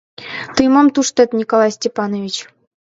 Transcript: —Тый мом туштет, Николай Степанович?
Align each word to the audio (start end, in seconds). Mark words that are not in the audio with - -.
—Тый 0.55 0.67
мом 0.73 0.87
туштет, 0.95 1.29
Николай 1.39 1.71
Степанович? 1.77 2.35